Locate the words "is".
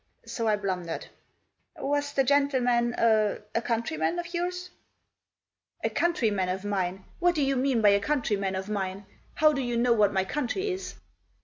10.71-10.95